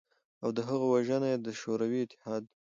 او 0.43 0.49
د 0.57 0.59
هغه 0.67 0.85
وژنه 0.93 1.27
ېې 1.31 1.37
د 1.45 1.47
شوروی 1.61 1.99
اتحاد 2.03 2.43